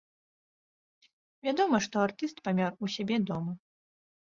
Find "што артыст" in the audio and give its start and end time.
1.89-2.37